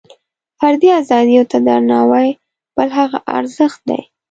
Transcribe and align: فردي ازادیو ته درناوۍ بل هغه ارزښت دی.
فردي 0.59 0.89
ازادیو 1.01 1.43
ته 1.51 1.57
درناوۍ 1.67 2.29
بل 2.75 2.89
هغه 2.99 3.19
ارزښت 3.37 3.79
دی. 3.89 4.01